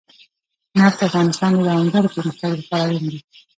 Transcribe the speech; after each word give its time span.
نفت 0.77 0.97
د 0.99 1.03
افغانستان 1.09 1.51
د 1.55 1.59
دوامداره 1.67 2.13
پرمختګ 2.15 2.51
لپاره 2.61 2.83
اړین 2.89 3.05
دي. 3.11 3.19